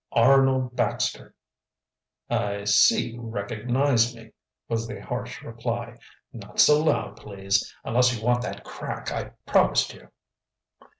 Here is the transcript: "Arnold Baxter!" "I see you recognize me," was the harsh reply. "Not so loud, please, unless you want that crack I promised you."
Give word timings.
"Arnold 0.13 0.75
Baxter!" 0.75 1.35
"I 2.27 2.63
see 2.63 3.11
you 3.11 3.21
recognize 3.21 4.15
me," 4.15 4.31
was 4.67 4.87
the 4.87 4.99
harsh 4.99 5.43
reply. 5.43 5.99
"Not 6.33 6.59
so 6.59 6.83
loud, 6.83 7.17
please, 7.17 7.71
unless 7.83 8.17
you 8.17 8.25
want 8.25 8.41
that 8.41 8.63
crack 8.63 9.11
I 9.11 9.25
promised 9.45 9.93
you." 9.93 10.09